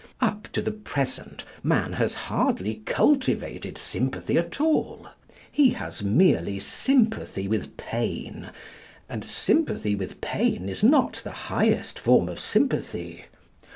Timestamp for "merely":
6.01-6.57